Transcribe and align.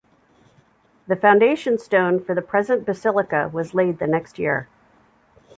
The 1.05 1.15
foundation 1.15 1.77
stone 1.77 2.23
for 2.25 2.33
the 2.33 2.41
present 2.41 2.87
basilica 2.87 3.51
was 3.53 3.75
laid 3.75 3.99
the 3.99 4.07
next 4.07 4.39
year. 4.39 4.67